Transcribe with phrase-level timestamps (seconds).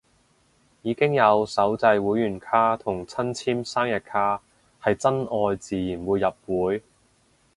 [0.81, 4.41] 已經有手製會員卡同親簽生日卡，
[4.81, 6.81] 係真愛自然會入會